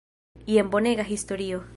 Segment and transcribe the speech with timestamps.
[0.47, 1.61] Jen bonega historio!